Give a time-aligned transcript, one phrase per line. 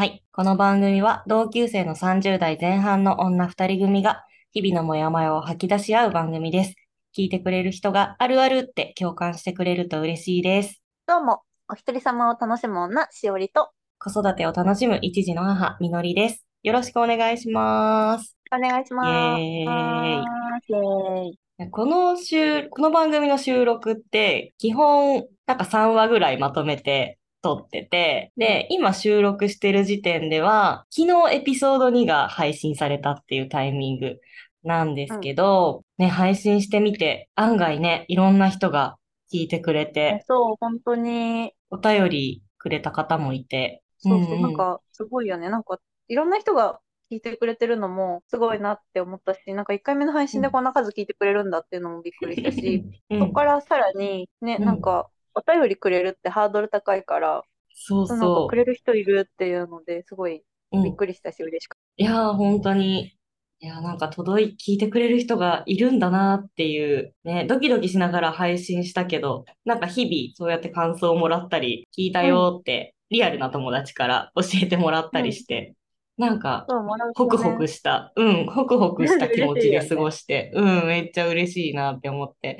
[0.00, 0.24] はい。
[0.32, 6.74] この番組は同級生の30代前半の女2人組が日々のモヤモヤを吐き出し合う番組です。
[7.14, 10.80] 聞いてくれる人があるあるって共感してくれると嬉しいです。
[11.06, 16.46] どうも、お一人様を楽しむ女、しおりと、子育てを楽しむ一児の母、みのりです。
[16.62, 18.38] よろしくお願いします。
[18.50, 19.38] お願いします。
[19.38, 21.70] イエーイ。
[21.70, 34.20] この週、この番組の収録って、基本、なんか3話ぐらいまとめて撮ってて、で、今収録してる時点では、昨日エピソード2が配信されたっていうタイミング
[34.62, 38.96] なんですけど、ね、配信してみて、案外ね、いろんな人が
[39.32, 44.42] 聞いてくれて、そう、本当に、お便りくれた方もいて、そうそう、うんうん。
[44.42, 45.48] なんか、すごいよね。
[45.50, 46.80] なんか、いろんな人が
[47.10, 54.64] 聞いてくれてるのも、すごいなって思ったし、なんか1回目の配信でこんな数聞いてくれるんだっていうのもびっくりしたし、うんそこからさらに、ね、うん。
[54.64, 63.16] なんか、お便りくれるってハードル高いから、そうなんかそくれる人いるっていうので、すごいうんびっくりしたし、嬉しかっいやー、本当に。
[63.62, 75.74] いやー、なんか届い、聞いてくれる人がいるんだなっていう、ね、ドキドキしながら配信したけど、なんか日々そうやって感想をもらったり、聞いたよって、リアルな友達から教えてもらったりして、
[76.16, 82.58] なんかた。、そう、もらうとホクホねクした、うん、ホクホクした気持ちで過ごして、 うん、めっちゃ嬉しいなって思って、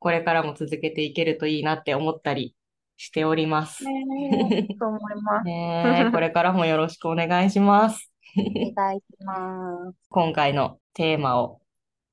[0.00, 2.56] これからも続けていけるといいなって思ったり
[2.96, 3.84] しております。
[3.84, 5.44] ねえ、そう思います。
[6.10, 8.10] これからもよろしくお願いします。
[8.36, 8.42] お
[8.74, 9.98] 願いします。
[10.08, 11.60] 今回のテーマを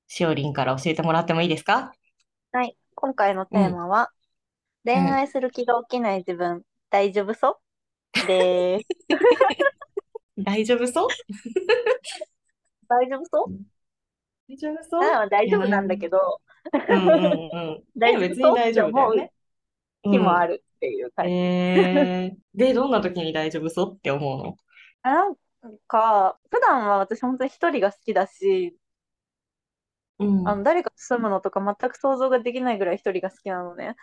[0.08, 1.92] しおりんから教えてもらってもいいですか？
[2.52, 2.78] はい。
[2.96, 4.12] 今回のテーマは、
[4.84, 7.60] 恋愛する気が起きない自分、大丈夫そ
[8.24, 8.28] う？
[8.28, 8.86] でーす。
[10.44, 11.08] 大丈夫そう？
[12.90, 13.54] 大丈夫そう？
[14.50, 15.30] 大丈夫そう？
[15.30, 16.42] 大丈夫なんだけど、
[16.90, 17.28] うんうんう
[17.80, 17.84] ん。
[17.98, 19.32] 大丈夫別に大丈夫だよね。
[20.04, 20.56] 日もある。
[20.56, 21.32] るっていう感じ。
[21.34, 24.58] えー、で、どんな時に大丈夫そうって思うの？
[25.04, 25.36] なん
[25.88, 28.78] か、普段は私本当に一人が好きだし、
[30.20, 33.96] うんあの誰かと住むのとか全く想像ができないぐらい一人が好きなのね。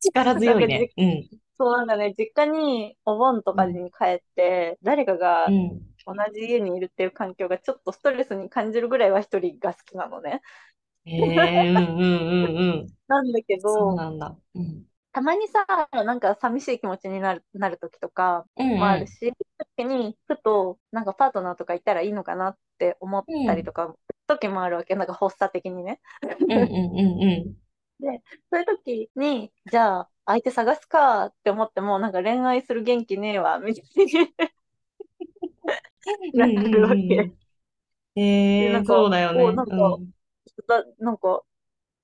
[0.00, 0.90] 力強いね。
[0.96, 1.28] うん。
[1.56, 5.80] そうなんかね、実家にお盆とかに帰って、誰かがうん。
[6.14, 10.42] 同じ家にいるっていう環境がちょっとストレスに感じるぐらいは一人が好きなのね。
[11.06, 12.86] えー、うんうんうんうん。
[13.08, 14.36] なんだけそうど、なんだ。
[14.54, 14.84] うん。
[15.12, 19.32] たまにさ、なんか寂しい気持ちになる、なる時とかうんうんもあるし、
[19.76, 23.94] 時にふとなんかパートナーとかいたらいいのかなって思ったりとか、
[24.26, 24.94] 時もあるわけ。
[24.94, 26.00] なんか発作的にね。
[26.22, 27.56] うんうんうんうん。
[28.50, 34.34] そういう時に、じゃあ相手探すかって思っても、なんか恋愛する元気ねえわ、みたいに
[36.34, 37.32] なるわけ。
[38.16, 39.44] えー、なんかそうだよね。
[39.44, 39.98] おなんか
[40.66, 41.42] だなんか、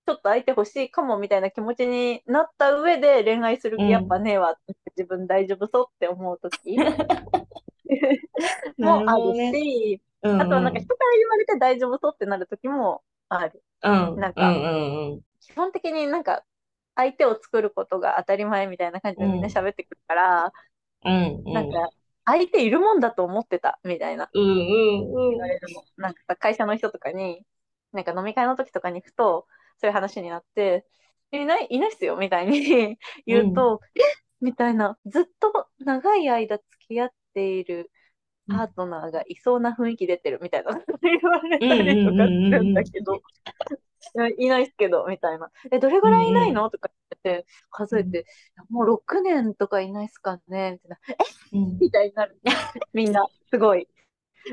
[0.06, 4.58] ちょっと相手欲しいかもみたいな気持ちになった上で恋愛する気やっぱねえわ
[4.96, 6.76] 自分大丈夫そうって思う時
[8.78, 13.62] もあるし、うん、あとはなんか人から言われて大丈夫そうってなる時もある。
[13.82, 15.20] うん、なんかうんうんうん。
[15.40, 16.44] 基本的になんか
[16.94, 20.52] 相手を作ることが当たり前みたいな感じでみんな喋ってくるから、
[21.04, 21.52] うんうん。
[21.52, 21.90] なんか
[22.24, 24.30] 相手いるもんだと思ってたみたいな。
[24.32, 25.30] うんうんうん。
[25.30, 25.82] 言われるの。
[25.96, 27.42] なんかさ会社の人とかに、
[27.92, 29.46] なんか飲み会の時とかに行くと、
[29.78, 30.86] そういう話になって、
[31.32, 32.96] いない、いないっすよみたいに
[33.26, 34.00] 言うと、え？
[34.40, 37.90] みたいな、ずっと長い間付き合っている
[38.48, 43.20] パートナーがいそうな雰囲気出てるみたいな言われたりとかするんだけど、
[44.38, 45.50] いないっすけど、みたいな。
[45.70, 46.70] え、どれぐらいいないの？
[46.70, 46.90] とか
[47.24, 48.26] 言って、数えて、
[48.70, 50.72] もう6年とかいないっすかね？
[50.72, 50.98] みたいな。
[51.08, 51.58] え？
[51.58, 51.78] うん。
[51.78, 52.40] みたいになる。
[52.92, 53.88] みんな、すごい。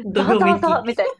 [0.05, 1.11] どよめきざわざわざわみたいな。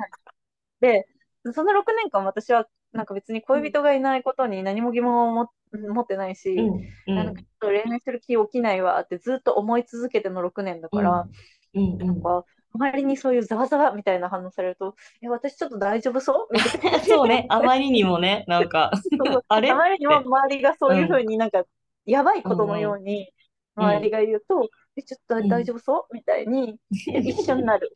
[0.80, 1.08] で、
[1.54, 11.28] その6年間私はなんか別に恋人がいないことに何も疑問をも持ってないし、うんうんなんか恋愛する気起きないわってずっと思い続けての6年だから、
[11.74, 16.54] うんなんか周りにそういうざわざわみたいな反応されると、え、私ちょっと大丈夫そう？
[16.54, 17.00] みたいな。
[17.04, 18.92] そうね、あまりにもね、なんか、
[19.48, 19.72] あれ？
[19.72, 21.64] あまりにも周りがそういうふうになんか、
[22.06, 23.28] やばいことのように、うん
[23.74, 26.14] 周りが言うと、え、ちょっと大丈夫そう？
[26.14, 27.94] みたいに、一緒になる。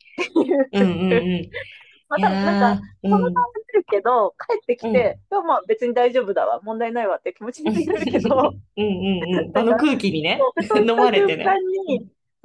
[0.72, 1.50] うんうんうん。
[2.08, 5.46] また、なんか、その顔するけど、帰ってきて、うん。
[5.46, 9.58] まあ別に大丈夫だわ、問題ないわって気持ちになるけど、うんうんうん。
[9.58, 10.40] あの空気にね、
[10.74, 11.46] 飲まれてね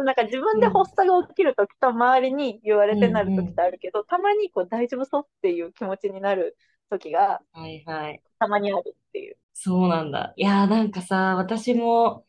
[0.04, 6.58] なんか自分で発作が起きるときと周りに言われてなるときってあるけど、たまにこう大丈夫そうっていう気持ちになる
[6.90, 8.22] ときがはいはい。
[8.40, 9.38] たまにあるっていう。
[9.54, 10.34] そうなんだ。
[10.36, 12.26] いやーなんかさ、私も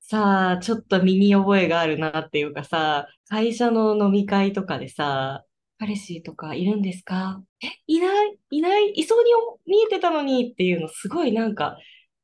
[0.00, 5.44] さ、ちょっと身に覚えがあるなっていうかさ、会社の飲み会とかでさ、
[5.78, 7.42] 彼氏とかいるんですか？
[7.62, 8.38] え、いない？
[8.50, 8.90] いない？
[8.90, 9.30] いそうに
[9.66, 11.78] 見えてたのにっていうのすごいなんか、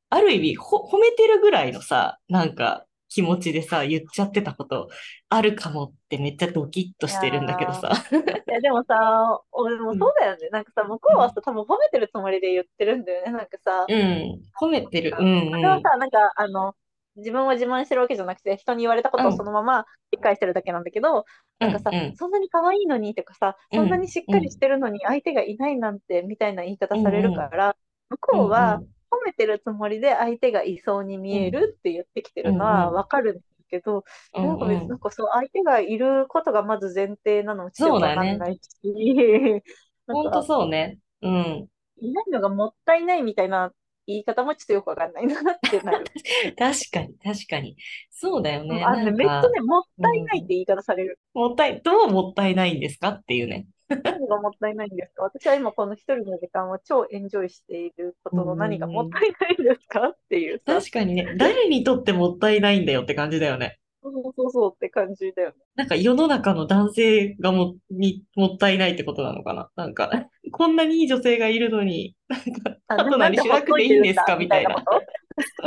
[0.09, 4.89] ある意味ほ褒めてるぐらいのさ、なんか気持ちでさ、言っちゃってたこと
[5.29, 7.91] あるかもってめっちゃドキッとしてるんだけどさ。
[8.11, 10.49] いや、でもさ、俺もそうだよね。
[10.49, 13.31] なんかさ、向こうはさ、多分褒めてるつもりで言ってるんだよね。
[13.31, 15.15] なんかさ、うん、褒めてる。
[15.17, 15.51] うんうん。
[15.51, 16.75] それはさ、なんか、あの、
[17.17, 21.25] 自分を自慢してるわけじゃなくて、人に言われたことをそのまま理解してるだけなんだけど、
[21.59, 27.75] なんかさ、うんうんそんなに可愛いのにとかさ、そんなにしっかりしてるのに相手がいないなんて、みたいな言い方されるから、
[28.09, 28.81] 向こうは
[29.11, 34.03] 褒めてるつもりで相手がいそうに見えるって言ってきてるのはわかるんだけど、
[34.35, 38.61] うんうん、なんか別になんかそう、相手がいることがまず前提なのもちょっとわかんないし、
[40.07, 40.99] なんかほんとそうね。
[41.21, 41.67] うん。
[41.99, 43.71] いないのがもったいないみたいな
[44.07, 46.05] 言い方もちょっとよくわかんないなってなる。
[46.57, 47.75] 確かに、確かに。
[48.09, 48.83] そうだよね。
[48.83, 51.19] あのね、なんかめっちゃね、もったいないって言い方される。
[51.33, 53.67] もったい、どうもったいないんですかっていうね。
[53.89, 55.23] 何がもったいないんですか？
[55.23, 60.09] 私は今この一人の時間を超エンジョイしていることの何がもったいないんですか？
[60.09, 63.79] っていうさ、確かにね、誰にとってもったいないんだよって感じだよね。
[64.03, 65.55] そうそうそうって感じだよね。
[65.75, 69.69] なんか世の中の男性がも、に、もったいないってことなのかな？
[69.75, 70.09] なんか、
[70.51, 74.37] こんなにいい女性がいるのに、なんか、あパートナーにしなくていいんですか？
[74.37, 74.81] みたいな。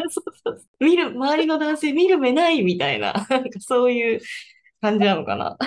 [0.09, 0.61] そうそう。
[0.81, 4.21] 見る、周りの男性見る目ないみたいな、なんかそういう
[4.81, 5.59] 感じなのかな？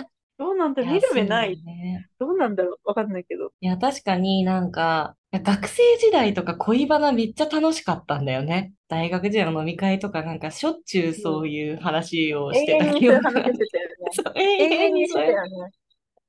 [0.44, 1.58] どうなんだ見る目ない。
[1.64, 3.54] ねどうなんだろうわかんないけど。
[3.62, 8.74] いや、確かになんか、学生時代とか恋バナめっちゃ楽しかったんだよね。
[8.90, 13.96] 大学時代の飲み会とかなんかしょっちゅうそういう話をしてた記憶が話してたよね。
[14.12, 15.72] そう永永遠遠にしてたよね。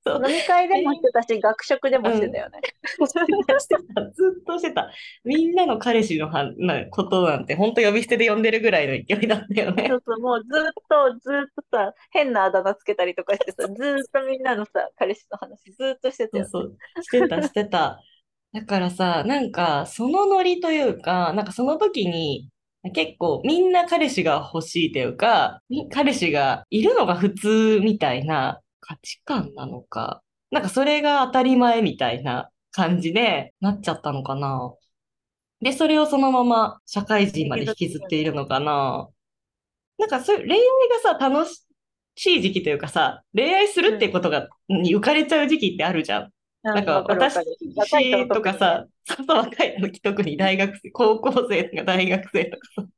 [0.07, 2.61] そう飲み会でもしてたし、学食でもしてたよね。
[3.07, 4.91] してた、ずっとしてた。
[5.25, 9.97] みんなの彼氏のはなことなんて、本当呼び捨てで呼んでるぐらいの勢いだったよねそ。
[9.97, 13.73] うそう、もうずっと、ずっとさ、変なあだ名つけたりとかしてさ、ずっ
[14.13, 16.51] とみんなのさ、彼氏の話ずっとしてたよね。
[16.51, 17.03] そうそう。
[17.03, 18.01] してた、してた。
[18.53, 22.51] だからさ、なんか、そのノリというか、なんかその時に、
[22.93, 34.75] 結構みんな彼氏が欲しいというか、み彼氏がいるのが普通みたいな価値観なのか、なんかそれが当たり前みたいな感じでなっちゃったのかな。
[35.61, 39.09] で、それをそのまま社会人まで引きずっているのかな。
[39.99, 40.61] なんかそういう恋愛
[41.03, 41.49] がさ、楽
[42.17, 46.31] しい時期というかさ、恋愛するってことが、に浮かれちゃう時期ってあるじゃん。
[46.63, 47.37] なんか私
[48.29, 48.87] とかさ、
[49.27, 52.89] 若い時特に大学生、高校生とか大学生とかさ。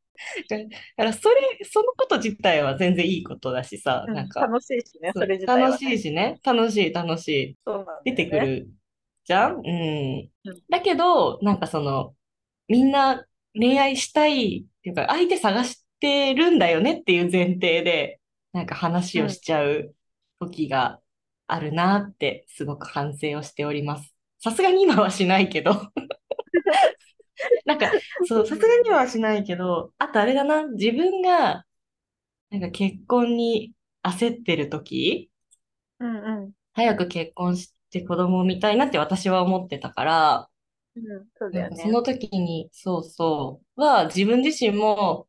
[0.49, 0.59] だ
[0.97, 5.73] からそれ、そのこと自体は全然いいことだしさ、うんなんか、楽しいしね、それ自体はね。
[5.73, 7.59] 楽しいしね、楽しい楽しい。
[7.67, 8.39] そうなんね出てく。
[8.39, 8.69] る
[9.25, 9.57] じゃん？
[9.57, 10.63] うんうん。
[10.71, 12.15] だけど、なんかその、
[12.69, 18.21] みんな恋愛したいっていうか、相手探してるんだよねっていう前提で、
[18.53, 19.95] なんか話をしちゃう
[20.41, 21.01] 時が
[21.47, 24.15] あるなって、すごく反省をしております。
[24.41, 25.73] さすがに今はしないけど。
[27.65, 27.91] なんか、
[28.27, 31.65] そう、さすがにはしないけど、あとあれだな、自分が、
[32.51, 33.73] なんか結婚に
[34.03, 35.31] 焦ってる時、
[35.99, 36.53] うんうん。
[36.75, 40.49] 早く結婚して子供を産みたいなって私は思ってたから、
[40.95, 41.77] うん、そうだよね。
[41.77, 45.29] その時に、そうそう、は自分自身も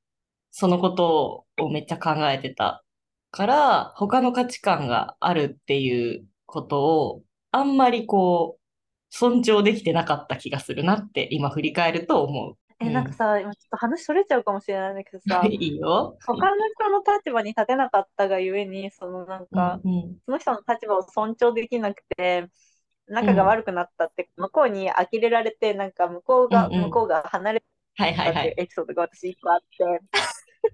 [0.52, 2.84] そのことをめっちゃ考えてた
[3.32, 8.57] から、他の価値観があるっていうことをあんまりこう、
[9.18, 12.56] 尊重できてなかった気がするなって今振り返ると思う。
[12.80, 16.16] え、なんかさ、今ちょっと話それちゃうかもしれないんだけどさ い、いよ。
[16.24, 22.48] 他の人の立場に立てなかったがゆえに、そのなんか、うんうんその人の立場を尊重できなくて、
[23.08, 27.64] 仲が悪くなったって、向こうに呆れられて、なんか向こうが、うんうん向こうが離れ
[27.98, 28.54] はいたっていう。
[28.58, 29.84] エピソードが私一個あって、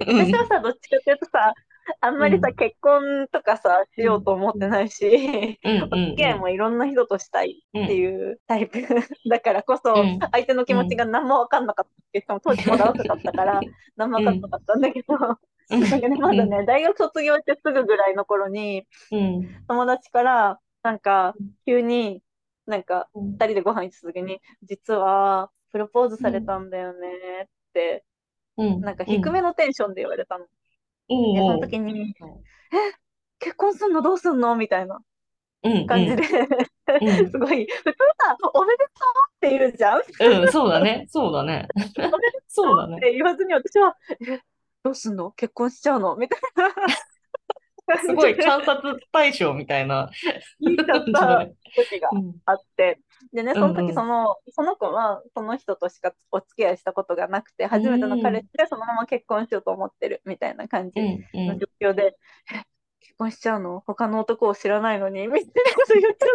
[0.06, 1.54] うん私はさ、どっちかっていうとさ、
[2.02, 2.56] あんまりさ、うん。
[2.56, 5.72] 結婚とかさ、しようと思ってないし、うん。
[5.76, 5.90] うん。
[5.92, 8.80] お 付き合いもいろんな人としたいっていうタイプ
[9.30, 13.62] だからこそうん、相手の気持ちが何も分かんなかったっていう人も当時まだ若かったから、
[13.98, 15.16] 何も分かんなかったんだけど、
[15.72, 15.80] うん。
[15.82, 19.66] なんかね、まだね、大学卒業してすぐぐらいの頃に、うん。
[19.68, 21.36] 友達から、なんか、
[21.66, 22.22] 急に、
[22.66, 23.32] なんか、うん。
[23.32, 27.08] 二人でご飯行った時に、実は、プロポーズされたんだよね
[27.44, 28.06] って、
[28.58, 28.82] うん。
[28.82, 30.46] なんか低めのテンションで言われたの。
[31.16, 32.16] うんで、その時に、
[32.72, 32.76] え、
[33.40, 34.02] 結婚すんの？
[34.02, 34.56] どうすんの？
[34.56, 35.00] みたいな
[35.64, 36.24] うん感じで、
[37.02, 37.32] うん。
[37.32, 40.00] すごい、普通さ、おめでとうって言うじゃん。
[40.00, 41.06] っうん、そうだね。
[41.10, 41.68] そうだね。
[42.48, 43.00] そうだね。
[43.00, 43.96] て言わずに私は、
[44.28, 44.40] え、
[44.84, 45.32] どうすんの？
[45.32, 46.16] 結婚しちゃうの？
[46.16, 46.70] みたいな。
[48.02, 50.10] すごい観察対象みたいな。
[50.60, 51.54] 言っちゃったね。
[51.76, 53.00] 時がうんあって、
[53.34, 53.78] でね、そのうん。
[53.78, 62.16] うん時その、その子はその人としかお付き合いしたことがなくて、初めての彼氏でそのまま結婚しようと思ってるみたいな感じうんうのん状況で、
[62.54, 62.64] え
[63.02, 63.82] 結婚しちゃうの？
[63.86, 65.28] 他の男を知らないのに？
[65.28, 66.30] みたいなこと言っちゃっ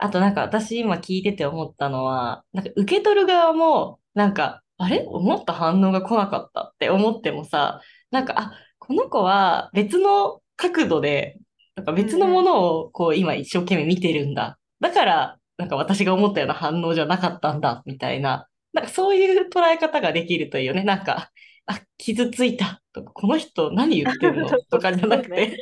[0.00, 5.04] あとなんか私今聞いてて思ったのは、なんか受け取る側も、なんか、あれ？
[5.08, 7.80] 思った反応が来なかったって思ってもさ、
[8.12, 11.38] なんか、あ、この子は別の角度で、
[11.76, 14.58] なんか別のものをこう今一生懸命見てるんだ。
[14.80, 18.48] だから、なんか私が思ったような反応じゃなかったんだ、みたいな。
[18.72, 20.84] なんかそういう捉え方ができるといいよね。
[20.84, 21.30] なんか、
[21.66, 24.48] あ、傷ついたとか、この人何言ってんの？
[24.70, 25.56] とかじゃなくて。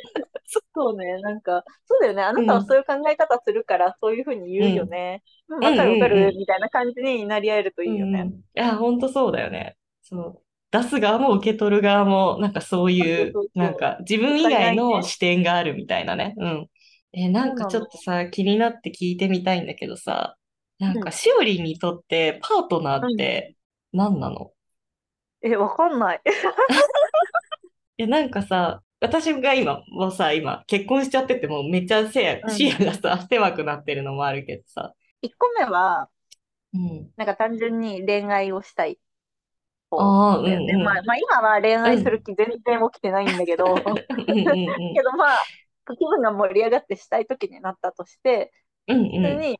[0.73, 2.21] そうね、なんか、そうだよね。
[2.23, 5.21] あなたはそういう考え方するから、そういうふうに言うよね。
[5.49, 8.21] うんわかるわかうんうんうる、みたいな感じになり合えるといいよね。
[8.21, 9.75] うんうんいや、本当そうだよね。
[10.03, 10.46] そう。
[10.71, 16.35] 出す側も受け取る側も、なんかそういうなんか自分以外の視点があるみたいなね。
[16.37, 16.69] うん。
[17.13, 20.35] え、なんかちょっとさ、気になって聞いてみたいんだけどさ、
[20.79, 23.55] なんかしおりんにとってパートナーって
[23.93, 24.51] 何なの？
[25.41, 26.21] え、わかんない。
[27.97, 32.41] いや、なんかさ、私が今、もうさ、今、結婚しちゃってて、もうめっちゃ視野
[32.85, 34.93] がさ、狭くなってるのもあるけどさ。
[35.21, 36.09] 1個目は、
[36.73, 37.11] うん。
[37.15, 39.01] なんか単純に恋愛をしたい方
[39.91, 40.73] ああ、うんだよね。
[40.73, 40.83] うん。
[40.83, 43.75] まあ、まあ今は恋愛する気全然起きてないんだけど。
[44.93, 45.37] けどまあ、
[45.97, 48.51] 気分が盛り上がってしたい時になったとして、
[48.87, 49.41] うん普通うん。
[49.41, 49.59] に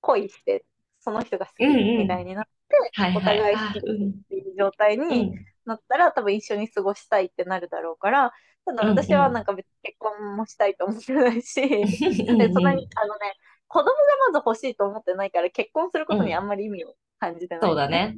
[0.00, 0.64] 恋して、
[1.00, 1.66] その人が好き
[1.96, 2.50] みたいになって、
[3.16, 3.20] お。
[3.20, 3.82] 互い好きっ
[4.28, 5.46] ていう状態うにん。
[5.64, 8.32] なったら、多分一緒に過ごしたいってなるだろうから、
[8.64, 11.90] ただ私はなんか別に結婚もしたいと思ってないし、うん
[12.38, 13.34] で、そんなに、あのね、
[13.68, 13.92] 子供が
[14.32, 17.88] まず欲しいと思ってないから、結婚することにあんまり意味を感じてない、そうだ。
[17.88, 18.16] ね。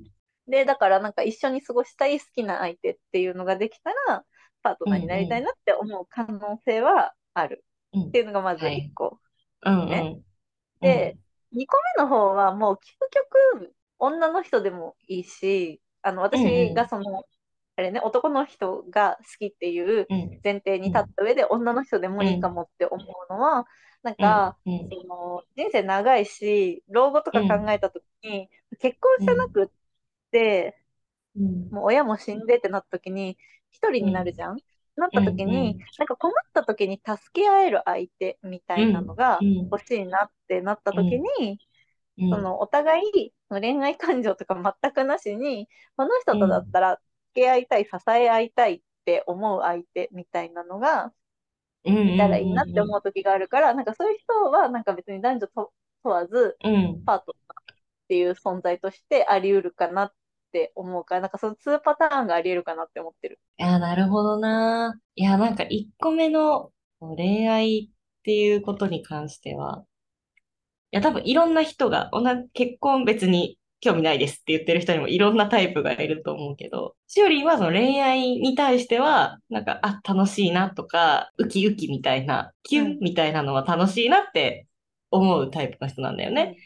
[0.49, 4.25] で、だからなんか一緒に過ごしたい好きな相手っていうのができたら、
[4.63, 7.65] パートナーになりたいなって思う可能性はある。
[7.93, 8.09] うん。
[8.09, 9.21] っていうのがまず1個。
[9.65, 9.89] うんうん。
[9.89, 10.21] ね。
[10.81, 11.19] で、
[11.53, 12.79] 2個目の方はもう究
[13.11, 17.25] 極女の人でもいいし、あの私がその、
[17.77, 20.41] あれね、男の人が好きっていううん、うん。
[20.43, 23.67] 前提に立った上で女の人でもいいかもって思うのは、
[24.03, 28.49] なんか、うんその人生長いし、老後とか考えたときに、
[28.79, 29.73] 結婚してなくって、
[31.37, 31.71] うん。
[31.71, 33.39] もう親も死んでってなったときに、
[33.71, 34.59] 一人になるじゃん、
[34.97, 35.79] なったときに、うんうん。
[35.99, 39.69] なんか困ったときに助け合える相手みたいなのがうん。
[39.71, 41.59] 欲しいなってなったときに、
[42.19, 42.31] うん。
[42.31, 47.01] そのお互い恋愛感情とか全くなしに、この人とだったら
[47.35, 51.13] 付き合いたい、支え合いたいって思う相手みたいなのが
[51.85, 55.73] いたらいいなって思う時があるから、なんかそういう人はなんか別に男女と
[56.03, 56.75] 問わずうん。
[56.75, 57.05] うん。
[57.05, 57.77] パートナーっ
[58.09, 60.15] ていう存在としてあり得るかな
[60.55, 63.41] って思うから、なんかその2パターンがあり得るかなって思ってる。
[63.59, 65.01] いや、なるほどな。
[65.17, 69.85] いや、なんか1個目の恋愛っていうことに関しては、
[70.93, 84.67] いや、多分いろんな人が、同じ結婚別に興味ないですって言ってる人にもいろんなタイプがいると思うけど、しおりんはその恋愛に対しては、なんか、あ、楽しいなとか、ウキウキみたいな、キュンみたいなのは楽しいなって
[85.11, 86.57] 思うタイプの人なんだよね。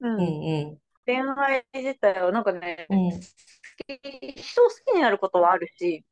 [0.00, 0.16] うん。
[0.16, 0.78] うんうん。
[1.08, 3.10] 恋愛自体はなんかね、うん。
[3.10, 6.04] 好き人を好きになることはあるし、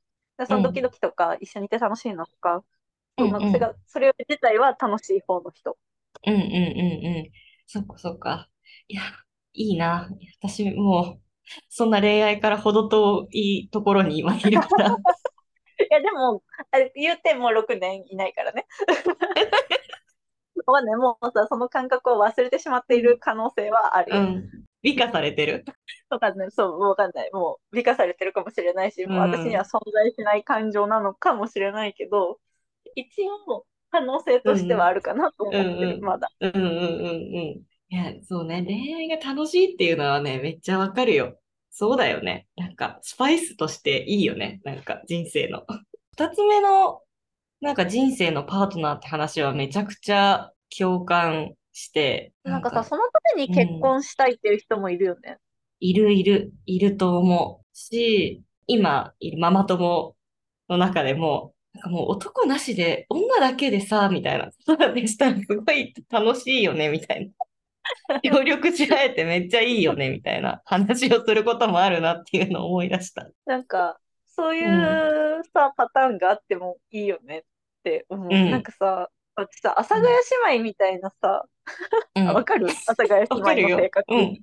[0.47, 2.65] そのドキドキとか一緒にいて楽しいなとか、
[3.19, 5.77] うんそれがそれ自体は楽しい方の人。
[6.27, 7.31] うんうんうんうん。
[7.67, 8.49] そっかそっか。
[8.89, 9.03] いや、
[9.53, 10.09] いいな。
[10.41, 11.21] 私もう、
[11.69, 14.97] そんな恋愛から程遠いところに今いるから。
[14.97, 18.67] いや、でも、あれ言うてもう6年いないからね。
[20.67, 24.21] まあね、もうさ、その感覚を忘れてしまっている可能性はあるよ。
[24.23, 24.66] うん。
[24.87, 25.65] 美化されてる？
[26.09, 26.51] わかんない。
[26.53, 27.31] そう、わかんない。
[27.33, 32.39] もう美化されてるかもしれないし、もううん私には存在しない感情なのかもしれないけど、
[32.95, 33.09] 一
[33.49, 36.31] 応可能性としてはあるかなと思ってる、うんうんまだ。
[36.39, 37.63] うんうんうんうん。
[37.89, 38.65] いや、そうね。
[38.65, 41.37] 恋愛が楽しいっていうのはね、めっちゃわかるよ。
[41.71, 42.47] そうだよね。
[42.57, 44.61] なんか、スパイスとしていいよね。
[44.65, 45.67] なんか、人生の。
[46.13, 47.03] 二つ目の、
[47.61, 55.37] なんか人生のパートナーって話はめちゃくちゃ共感して、なんかさ、そのために結婚したいっていう人もいるよね。
[55.79, 60.17] いるいる、いると思うし、今いるママ友
[60.71, 67.33] の中でも、なんかもう男なしで女だけでさ、みたいな、子育てしたらすごい楽しいよね、みたいな。
[68.23, 73.29] 協力し合えてめっちゃいいよね、みたいな話をすることもあるなっていうのを思い出した。
[73.45, 77.43] なんか、そういうさ、パターンがあってもいいよねっ
[77.85, 78.29] て思う。
[78.31, 80.09] うんなんかさ、私さ、阿佐ヶ谷
[80.51, 81.51] 姉妹みたいなさ、うん。
[81.51, 81.56] あ
[82.33, 84.07] わかる 阿佐ヶ谷姉妹の性格。
[84.09, 84.43] うん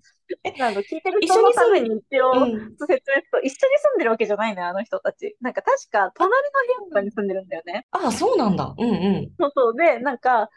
[0.57, 2.75] なんか聞いてる人のために一応、うん。
[2.87, 5.35] 説明すると、一緒に住んでるわけじゃないのよ、あの人たち。
[5.41, 7.87] なんか確か、隣の部屋とかに住んでるんだよね。
[7.91, 8.73] ああ、そうなんだ。
[8.77, 9.31] うんうん。
[9.39, 9.75] そうそう。
[9.75, 10.49] で、なんか、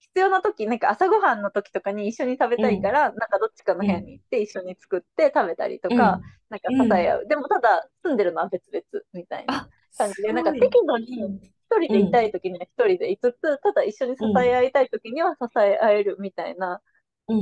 [0.00, 7.26] 必要な時、なんか朝ごはんの時とかに一緒に食べたいから、なんかどっちかの部屋に行って一緒に作って食べたりとか、なんか支え合う。
[7.28, 11.40] でもただ、住んでるのは別々みたいなあ、感じで、なんか適度に
[11.70, 16.80] 一人でいたい時には一人でいつつ、ただ一緒に支え合いたい時には支え合えるみたいな、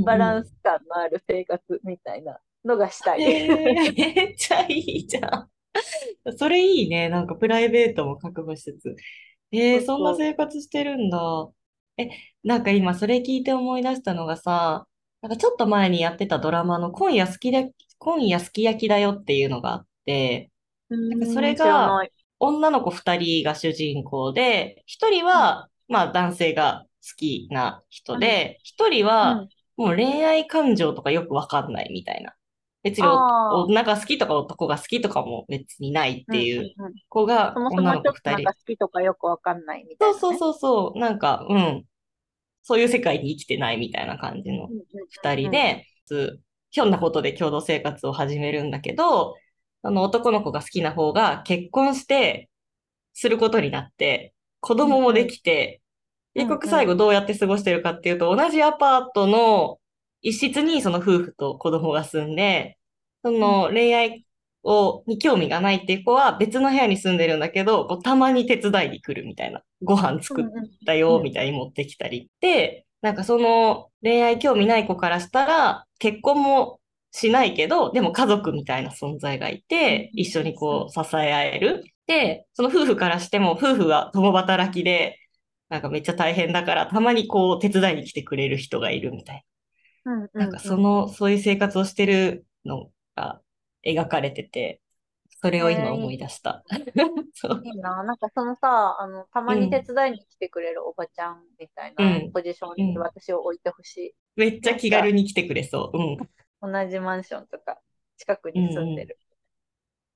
[0.05, 0.51] バランス。
[0.51, 3.21] ス感のある生活みたいなのがしたい。
[3.95, 5.51] めっちゃいいじゃん。
[6.37, 7.09] それいいね。
[7.09, 8.97] なんかプライベートも確保しつつ。
[9.53, 11.19] えー、そんな生活してるんだ。
[11.97, 12.11] え、
[12.43, 14.87] なんか今それ聞いて思い出したのがさ、
[15.23, 17.63] なんかちょっと前にやってたドラマの今夜好きだ、
[17.99, 20.51] 今夜すき焼きだよっていうのがあって、
[20.91, 20.97] う。
[20.97, 22.03] なんかそれが。
[22.41, 29.49] 女の子二人が主人公で、一人うん、はまあ男性が好きな人うん、で、一人はうん。
[29.77, 32.35] もう恋愛感情とかよくわかんないみたいな。
[32.83, 36.95] 別に女が好きとか男が好きとかも別にないっていううん。
[37.09, 38.31] 子が女の子二人。
[38.31, 40.21] なんか好きとかよくわかんないみたいなね。
[40.21, 41.85] そうそうそうそう、なんか、うん、
[42.63, 46.41] そういう世界に生きてないみたいな感じのうん、二うん、うん、人で、つ
[46.71, 49.37] ひょんなことで共同生活を始めるんだけど、
[49.83, 52.51] あの男の子が好きな方が結婚して
[53.15, 55.81] することになって、子うん、供もでうん、きて、
[56.37, 59.81] うん、結局うん、最後どうやって過ごしてるかっていうと、同じアパートの
[60.23, 62.79] 一室にその夫婦と子供が住んで、
[63.25, 64.27] そうん、の恋愛
[64.63, 69.63] を、に興味がないっていう子は別の部屋に住んでるんだけど、こうたまに手伝いに来るみたいな。
[69.83, 72.31] ご飯うん、作っうん、たよ、うん、みたいに持ってきたり。
[72.41, 76.81] で、なんかその恋愛興味ない子からしたら、結婚も
[77.13, 81.85] しないけど、でも家族みたいな存在がいうん、て、一緒にうん、こう支え合える。
[82.07, 85.19] で、その夫婦からしても、夫婦は共働きで、
[85.69, 89.45] なんかめっちゃ大変だから、たまにこう手伝いに来てくれる人がいるみたい
[90.05, 90.47] うん、うな。
[90.47, 90.75] なんかん、うん。
[90.75, 93.43] その、そういう生活をしてるのが
[93.87, 94.81] 描かれてて、
[95.43, 96.65] それえを今思い出した。
[97.35, 97.65] そう。
[97.65, 98.03] いいな。
[98.05, 102.99] なんかそのさ、あの、たまに手うん、伝いに来てくれるおばちゃんみたいなうん、ポジションにうん。
[102.99, 104.15] 私を置いてほしい。
[104.37, 105.99] めっちゃ気軽に来てくれそう。
[105.99, 106.29] うん、
[106.63, 107.81] 同じマンションとか
[108.17, 109.05] 近くうん、に住んうん。
[109.05, 109.19] でる。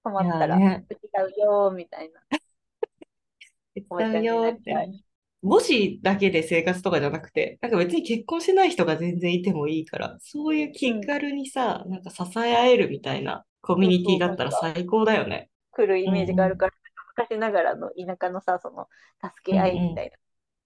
[0.05, 2.23] 困いったら、やーね、うち買うよーみたいな
[3.91, 4.55] おばちゃんになりたい。
[4.55, 5.05] よーってね。
[5.43, 10.99] 母子だけで生活とかじゃなくて、なんか別に結婚しない人が全然いてもいいから、そういううん。
[10.99, 15.51] 気軽にさ、なんか支え合えるみたいなコミュニティそうそう、があったら最高だよね。
[15.73, 16.61] 来るイうんメージがあるうん。
[16.61, 16.73] から、
[17.17, 18.89] 昔ながらの田舎のさ、その、
[19.23, 19.95] 助うんけ合いみうん。
[19.95, 20.17] たいな、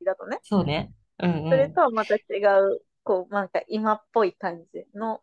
[0.04, 0.42] だとね。
[0.42, 0.94] そうね。
[1.18, 1.74] うんそれうん。
[1.74, 2.20] とはまた違
[2.60, 5.22] う、こう、なんか今っぽい感じの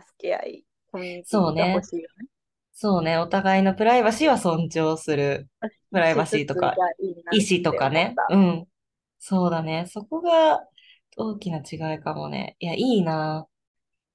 [0.00, 1.82] 助け合い、コミュニティが欲そうね。
[1.82, 2.26] しいよね。
[2.72, 3.18] そうね。
[3.18, 5.48] お互いのプライバシーは尊重する。
[5.92, 6.74] プライバシーとか、
[7.32, 8.16] 意思とてかね。
[8.30, 8.66] うん。
[9.18, 9.86] そうだね。
[9.88, 10.66] そこが
[11.16, 12.56] 大きな違いかもね。
[12.58, 13.46] いや、いいな。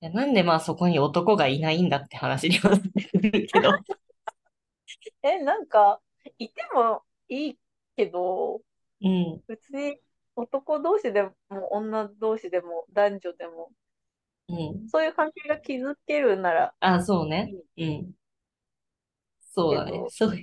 [0.02, 3.72] いや、なんでまあそこに男がいないんだって話にはなってくるけど。
[5.24, 6.02] え、なんか、
[6.38, 7.60] いてもいい
[7.96, 8.62] けど、
[9.02, 9.42] うん。
[9.48, 9.98] 別に
[10.36, 11.34] 男同士でも
[11.72, 13.72] 女同士でも男女でも、
[14.50, 14.90] うん。
[14.90, 17.56] そういう関係が築けるならあ、そうね。
[17.78, 18.14] うん。
[19.42, 20.06] そうだね。
[20.10, 20.38] そう。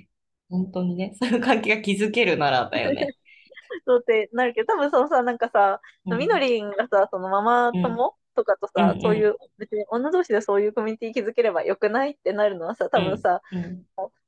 [0.49, 1.13] 本当にね。
[1.19, 3.15] そういう関係が築けるならだよね。
[3.85, 6.39] そうってなるけど、多分そのさ、なんかさ、みのうん。
[6.39, 7.83] りんがさ、そのママうん。
[7.83, 8.89] 友とかとうん。
[8.89, 9.37] さ、そういう、うん。
[9.57, 13.01] 別に女同士でそういうコミュニティ築ければよくないってなるのはさ、うん。
[13.01, 13.87] 多分さ、うん。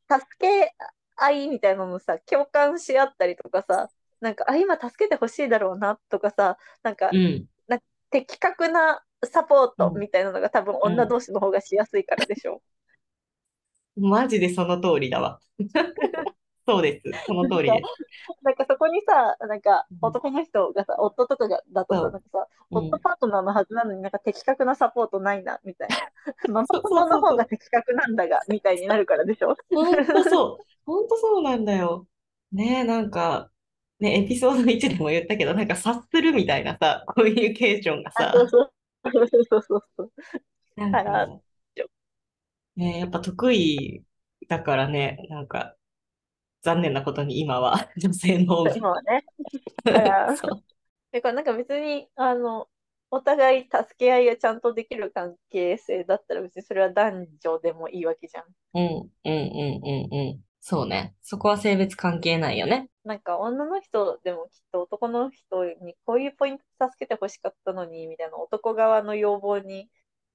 [0.10, 0.74] 助け
[1.15, 3.89] 合いみたいなのさ、共感し合ったりとかさ、
[4.22, 7.48] なんか、あ、今助けてほしいだろうなとかさ、なんか、うん。
[7.68, 9.90] な的確なサポーうん。
[9.90, 12.62] トみたいなのが多分女うん同士の方がしやすいからでしょ。
[13.98, 15.40] マジでその通りだわ。
[16.68, 17.24] そうです。
[17.26, 17.92] その通りです。
[18.44, 22.78] なんかそこにさ、なんかうん男の人がさ、夫とかがだとさ、そなんかさ、う。
[22.78, 23.00] う夫ん。
[23.00, 25.90] パートナーのはずなのになんか的確なサポートないな、みたい
[26.48, 26.54] な。
[26.54, 26.62] マ
[26.94, 27.20] マ友の。
[27.20, 29.56] 方が的確なんだが、みたいになるからでしょ。
[29.74, 30.68] ほんとそう。
[30.86, 32.08] ほんとそうなんだよ。
[32.52, 33.52] ねえ、なんか、
[34.00, 38.50] ね、エピソード1でも言ったけど、なんか察するみたいなさ、コミュニケーションがさ、そう。
[38.50, 38.74] そう
[39.50, 40.12] そうそうそう。
[40.76, 41.28] なんか
[42.76, 44.06] ね、やっぱ得意
[44.48, 45.76] だからね、なんか、
[46.64, 49.26] 残念なことに今は 女性の方が今はね。
[49.92, 50.64] だから、そう。
[51.12, 52.70] だからなんか別に、あの、
[53.12, 58.46] お互い助け合いがちゃんとできる関係性だったら別にそれは男女でもいいわけじゃん。
[58.74, 60.44] うん、うん、うん、うん、うん。
[60.62, 61.15] そうね。
[61.22, 62.89] そこは性別関係ないよね。
[63.06, 69.89] なんか女の人でもきっと男の人にこういうポイント助けてほしかったのにみたいな男側の要望に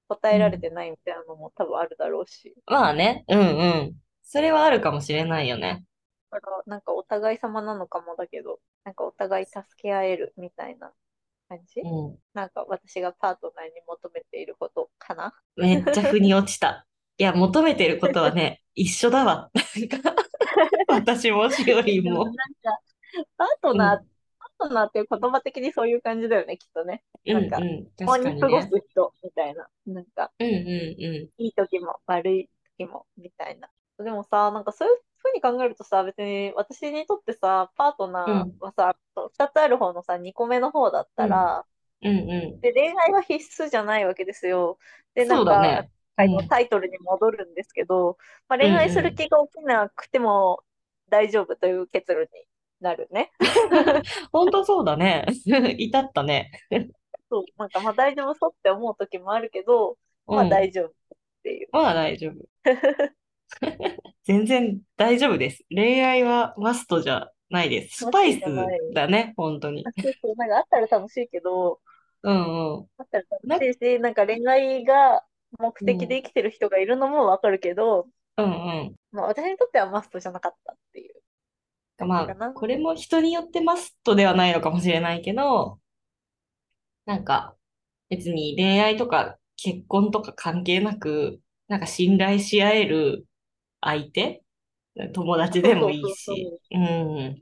[0.09, 0.61] 応えられうん。
[0.61, 2.53] てないみたいなのも多分あるだろうし。
[2.65, 3.95] まあね、うん、うん。
[4.23, 5.83] それはあるかもしれないよね。
[6.31, 10.91] だからなんかお互い様なのかもだけど、なんかお互い助け合えるみたいな
[11.47, 11.79] 感じ？
[11.81, 12.17] うん。
[12.33, 15.33] なんか私がパートナーに求めていることかな？
[15.55, 16.85] めっちゃ腑に落ちた。
[17.17, 19.51] いや、求めてることはね、 一緒だわ。
[19.53, 20.15] なんか
[20.87, 22.39] 私もしおりでもなんも。
[22.63, 22.79] か、
[23.37, 24.09] パートナー、うん。
[24.59, 27.03] パートナーっていう言葉的にそういう感じだよね、きっとね。
[27.25, 27.91] うん、なんか、うん。
[27.97, 28.75] 確か共に過ごす。
[28.79, 29.69] 人みたいな。
[29.87, 30.49] なんか、うん、う
[31.25, 33.69] ん、いい時も悪い時もみたいな。
[33.99, 38.35] でもさ、なんかそういうふうに考えるとさ、別に私にとってさ、パートうん。
[38.35, 41.25] うナん、ーはさ、2つある方のさ、2個目の方だっうん。
[41.25, 41.65] たら、
[42.03, 42.63] うん、うん。
[42.63, 44.79] で、恋愛は必須じゃないわけですよ。
[45.15, 45.91] で、なんか、ね。
[46.15, 50.63] 回のタイトルに戻るんですけど、まあ、恋愛する気が起きなくても
[51.09, 52.27] 大丈夫という結論に
[52.79, 53.31] なるね。
[54.31, 55.25] 本当そうだね。
[55.77, 56.51] 至ったね。
[57.29, 60.91] そう、なんかまあ大丈夫そうって思う時もあるけど、まあ大丈夫っ
[61.43, 61.69] ていう。
[61.71, 62.35] まあ大丈夫。
[64.23, 65.63] 全然大丈夫です。
[65.69, 68.05] 恋愛はマストじゃないです。
[68.05, 68.41] スパイス
[68.93, 69.83] だね、本当に。
[70.21, 71.79] そう、なんかあったら楽しいけど、
[72.23, 72.87] うんうん。
[72.97, 75.23] あったら楽しいし、なんか恋愛が
[75.59, 78.95] 目的で生きてる人がいるのもわかるけど、うんうん。
[79.11, 81.15] まあ私にとってはマストじゃなかったっていう。
[82.05, 85.79] まあ、これも人によってマストではないのかもしれないけど、
[87.05, 87.55] なんか
[88.09, 93.25] 別に恋愛とか結婚とか関係なく、なんか信頼し合える
[93.79, 94.43] 相手
[95.13, 97.41] 友達でもいいし、うん。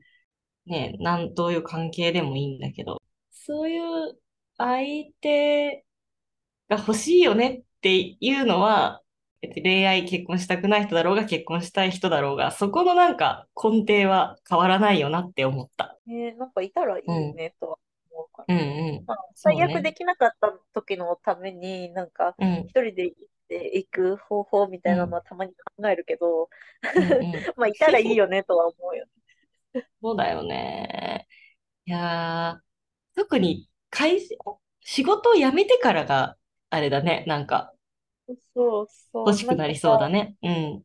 [0.66, 4.18] ね、なんという関係でもいいんだけど、そういう
[4.58, 5.84] 相手
[6.70, 9.02] が欲しいよねっていうのは、
[9.62, 15.98] 恋愛結婚したくない人だろうが結婚したい人だろうが、そこのなんか根底は変わらないよなって思った。
[16.08, 17.78] えー、なんかいたらいいねとは
[18.10, 18.56] 思うから。
[18.56, 19.04] うんうん。
[19.06, 23.16] まあ、最悪できなかった時のために、なんか一人で生き
[23.50, 26.50] ていく方法みたいなのはたまに考えるけど、
[26.96, 29.06] うんうん、 まあいたらいいよねとは思うよ
[29.74, 29.86] ね。
[30.02, 31.28] そうだよね。
[31.86, 34.36] いやー、特に会社、
[34.80, 36.38] 仕事を辞めてからが
[36.74, 37.72] あれだね、なんか。
[38.56, 39.28] そうそう。
[39.28, 40.36] 欲しくなりそうだね。
[40.42, 40.84] うん。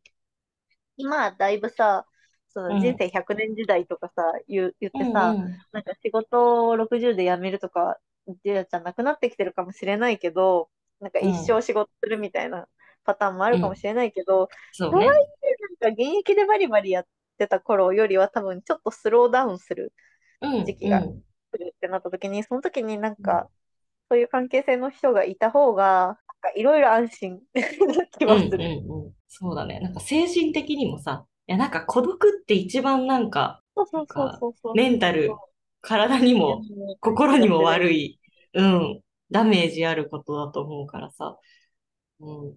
[0.99, 2.05] 今、だいぶさ、
[2.51, 7.97] その人生100年時代とかさ、言言ってさ、うんうん、なんか仕事を60で辞めるとか、
[8.45, 10.69] じゃなくなってきてるかもしれないけど、
[11.01, 12.69] なんか一生仕事するみたいな
[13.05, 15.07] パターンもあるかもしれないけど、うん、そうね。
[15.07, 15.23] なんか
[15.89, 17.07] 現役でバリバリやっ
[17.39, 19.95] てた頃よりは多分ちょっとスローダウンする
[20.67, 21.07] 時期が来
[21.59, 23.49] るってなった時に、その時になんか、
[24.09, 26.19] そういう関係性の人がいた方が、
[26.57, 29.13] いろいろ安心な気はする、うんうんうん。
[29.29, 29.81] そうだね。
[29.81, 33.63] なんか精神的にもさ、いやなんか孤独って一番なんか、
[34.75, 35.31] メンタル、
[35.81, 36.63] 体にも
[37.01, 38.21] 心にも悪い、
[38.55, 41.39] うん、ダメージあることだと思うからさ。
[42.21, 42.55] うん。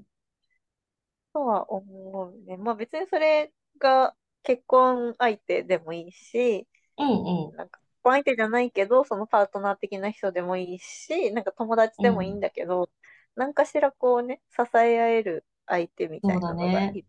[1.34, 2.58] とは思うね。
[2.58, 7.56] まあ別にそれが結婚相手でもいいし、うんうん。
[7.56, 12.88] なんか相手じゃないけど、そのパートナー的な人でもいいし、なんか友達でもいいんだけど、うん、
[13.36, 17.06] 何かしらこうね、支え合える相手みたいなのがいる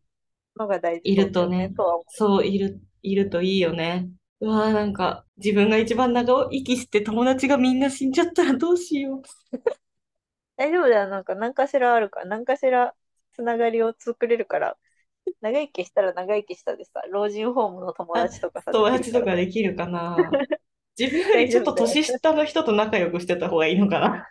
[0.57, 1.73] のが大事、ね、いるとね、
[2.09, 4.09] そう、いる、いるといいよね。
[4.41, 9.23] うわーなんか、自分が一番長生きして友達がみんな死んじゃったらどうしよう。
[10.57, 11.09] 大丈夫だよ。
[11.09, 12.95] なんか何かしらあるから、何かしら
[13.33, 14.77] つながりを作れるから、
[15.41, 18.73] 長生きしたら長生きしたでさ、老人ホームの友達とかさ。
[18.73, 20.17] 友達とかできるかな
[21.03, 24.29] 自分よりちょっと年下の人と仲良くしてた方がいいのかな？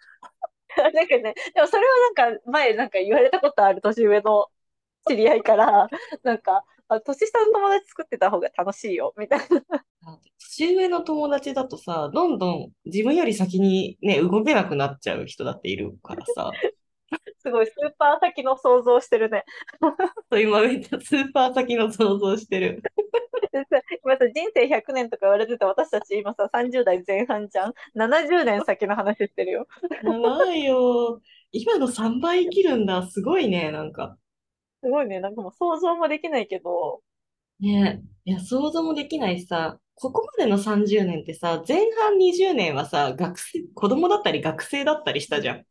[0.94, 4.48] なんかね、でもそれはなんか前なんか言われたことある年上の
[5.08, 5.90] 知り合いから、
[6.24, 9.46] なんか、あ年下の友達作ってた方が楽しいよ、みたいな。
[10.40, 16.52] 年上の友達だとさ、どんどん自分より先にね、動けなくなっちゃう人だっているからさ。
[17.40, 19.46] すごい、スーパー先の想像してるね。
[20.32, 22.82] 今めっちゃスーパー先の想像してる。
[24.04, 29.68] 今さ、人生100年とか言われてた私たち今さ、30代前半じゃん ?70 年先の話してるよ。
[30.04, 31.22] 長いよ。
[31.52, 33.06] 今の3倍生きるんだ。
[33.08, 34.18] すごいね、なんか。
[34.84, 35.20] すごいね。
[35.20, 37.02] なんかもう想像もできないけど。
[37.60, 45.58] ねいや、想像もできないしさ、ここまでの30年ってさ、前半20年はさ、学生、子供だったり学生だったりしたじゃん。
[45.58, 45.66] うん、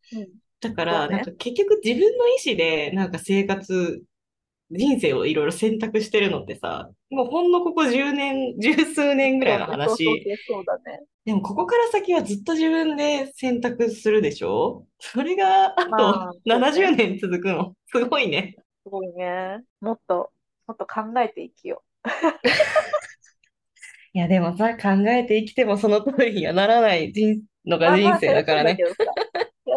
[0.61, 4.03] だから、ね、なんか結局自分の意思で、なんか生活、
[4.71, 10.05] 人生をいろいろ選択してるのってさ、もうほんのここ10年、十数年ぐらいの話。
[10.47, 11.01] そうだね。
[11.25, 14.87] でもここから先はずっと自分で選択するでしょ？
[14.99, 17.75] それがあと70年続くの？
[17.87, 18.57] すごいね。
[18.85, 19.63] すごいね。
[19.81, 20.31] もっと、
[20.67, 22.09] もっと考えて生きよう。
[24.13, 28.77] いや、でもさ、考えて生きてもその通りにはならない人のが人生だからね。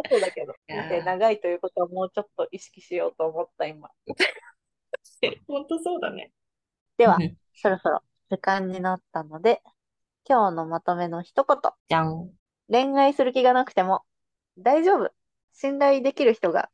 [0.10, 3.90] そうだけど、人生長いということはもうちょっと意識しようと思った今。
[5.48, 6.32] 本当そうだね。
[6.98, 7.18] では、
[7.54, 9.62] そろそろ時間になったので、
[10.28, 11.58] 今日のまとめの一言。
[11.90, 12.32] じゃん。
[12.70, 14.04] 恋愛する気がなくても
[14.58, 15.12] 大丈夫。
[15.54, 16.70] 信頼できる人が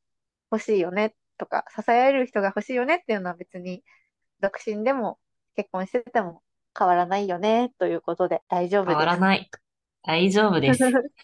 [0.51, 3.83] 欲しいよねとか、支えられる人が欲しいよねっていうのは別に
[4.39, 5.19] 独身でも
[5.55, 6.41] 結婚してても
[6.77, 8.97] 変わらないよねということで大丈夫です。
[8.97, 9.49] 変わらない。
[10.03, 10.79] 大丈夫です。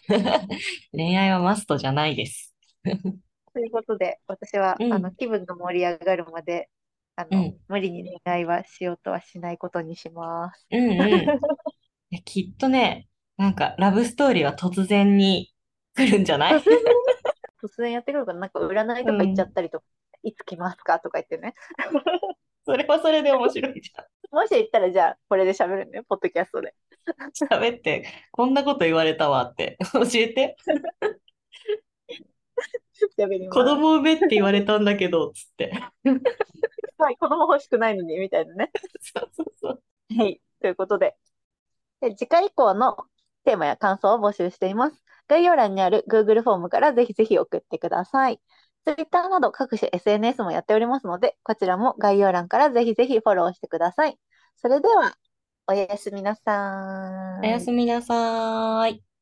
[0.92, 2.55] 恋愛はマストじゃないです。
[3.52, 6.68] ということで、私は、うんあの気分が盛り上がるまで
[7.16, 10.66] あの、うん無理に恋愛はしようとはしないことにします。
[10.70, 10.96] うんうん。
[10.96, 10.96] い
[12.10, 15.52] やきっとね、なんかラブストーリーは突然に
[15.94, 16.54] 来るんじゃない？
[16.54, 16.78] 突然
[17.62, 19.86] 突然やってくるから、なんか占いとか行っちゃったりとか、
[20.22, 21.54] いつ来ますかとか言ってね。
[22.64, 24.06] それはそれで面白いじゃん。
[24.34, 26.74] もし言ったら、じゃあ、これで喋るね、ポッドキャストで。
[27.40, 30.56] 喋って、こんなこと言われたわって教えて。
[33.50, 35.72] 子供産めって言われたんだけど、つって。
[36.98, 38.70] はい、子供欲しくないのに、みたいなね。
[39.00, 39.82] そうそうそう。
[40.16, 40.40] はい。
[40.60, 41.16] ということで。
[42.00, 42.96] で次回以降の
[43.44, 45.02] テーマや感想を募集しています。
[45.28, 48.40] 概要欄にある Google フォームからぜひぜひ送ってください。
[48.84, 54.18] Twitter など各種 SNS もやっておりますので、こちらも概要欄からぜひぜひフォローしてください。
[54.56, 55.16] それでは、
[55.66, 57.48] おやすみなさーい。
[57.48, 59.15] おやすみなさーい。